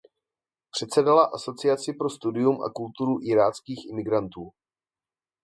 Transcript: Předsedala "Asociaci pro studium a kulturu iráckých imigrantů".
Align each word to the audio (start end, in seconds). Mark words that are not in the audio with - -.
Předsedala 0.71 1.29
"Asociaci 1.33 1.93
pro 1.93 2.09
studium 2.09 2.61
a 2.61 2.69
kulturu 2.69 3.19
iráckých 3.21 3.89
imigrantů". 3.89 4.49